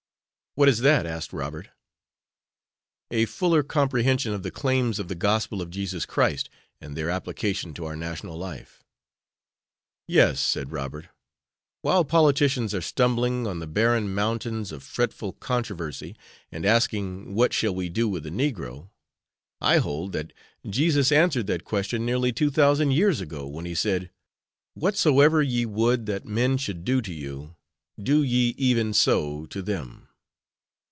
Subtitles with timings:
[0.55, 1.69] "What is that?" asked Robert.
[3.09, 6.49] "A fuller comprehension of the claims of the Gospel of Jesus Christ,
[6.81, 8.83] and their application to our national life."
[10.09, 11.07] "Yes," said Robert;
[11.83, 16.17] "while politicians are stumbling on the barren mountains of fretful controversy
[16.51, 18.89] and asking what shall we do with the negro?
[19.61, 20.33] I hold that
[20.69, 24.11] Jesus answered that question nearly two thousand years ago when he said,
[24.73, 27.55] 'Whatsoever ye would that men should do to you,
[27.97, 30.09] do ye even so to them.'"